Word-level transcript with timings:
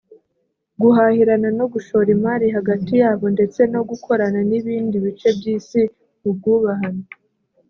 guhahirana 0.81 1.49
no 1.59 1.65
gushora 1.73 2.09
imari 2.17 2.47
hagati 2.55 2.93
yabo 3.01 3.25
ndetse 3.35 3.59
no 3.73 3.81
gukorana 3.89 4.39
n’ibindi 4.49 4.95
bice 5.05 5.29
by’isi 5.37 5.81
mu 6.21 6.29
bwubahane 6.37 7.05